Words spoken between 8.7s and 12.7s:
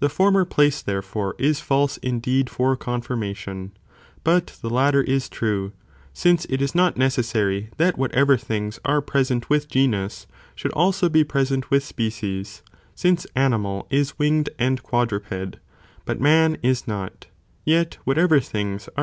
are present with genus, should also be present with species,